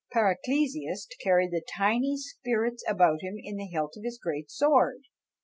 Paracelsus 0.11 1.05
carried 1.23 1.51
the 1.51 1.61
tiny 1.77 2.17
spirits 2.17 2.83
about 2.87 3.21
him 3.21 3.35
in 3.37 3.57
the 3.57 3.67
hilt 3.67 3.95
of 3.97 4.03
his 4.03 4.17
great 4.17 4.49
sword! 4.49 5.03